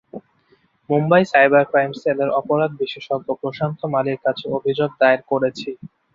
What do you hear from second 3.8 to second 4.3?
মালির